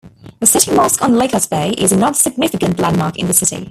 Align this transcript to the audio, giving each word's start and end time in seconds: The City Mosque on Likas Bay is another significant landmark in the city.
The 0.39 0.47
City 0.47 0.71
Mosque 0.75 0.99
on 1.03 1.11
Likas 1.11 1.47
Bay 1.47 1.73
is 1.73 1.91
another 1.91 2.15
significant 2.15 2.79
landmark 2.79 3.19
in 3.19 3.27
the 3.27 3.33
city. 3.35 3.59